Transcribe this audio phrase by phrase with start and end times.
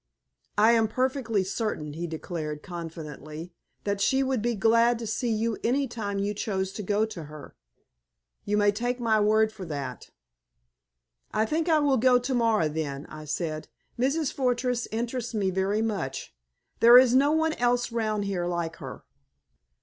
[0.57, 3.53] "I am perfectly certain," he declared, confidently,
[3.83, 7.25] "that she would be glad to see you any time you chose to go to
[7.25, 7.55] her.
[8.43, 10.09] You may take my word for that."
[11.31, 13.67] "I think I will go to morrow, then," I said.
[13.99, 14.33] "Mrs.
[14.33, 16.33] Fortress interests me very much.
[16.79, 19.03] There is no one else round here like her."